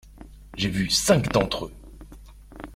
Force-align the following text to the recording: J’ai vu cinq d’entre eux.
J’ai 0.57 0.69
vu 0.69 0.89
cinq 0.89 1.31
d’entre 1.31 1.65
eux. 1.65 1.73